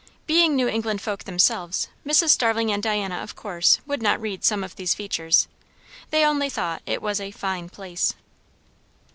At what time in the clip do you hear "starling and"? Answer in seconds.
2.29-2.81